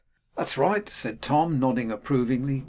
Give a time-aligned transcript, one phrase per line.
[0.35, 2.59] 'That's right,' said Tom, nodding approvingly.